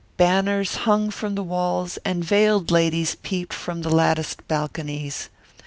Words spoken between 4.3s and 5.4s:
balconies.